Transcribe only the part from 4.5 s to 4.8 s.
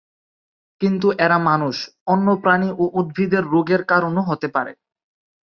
পারে।